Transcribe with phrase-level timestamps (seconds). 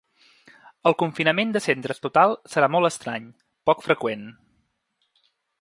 [0.91, 3.31] El confinament de centres total serà molt estrany,
[3.71, 4.29] poc freqüent.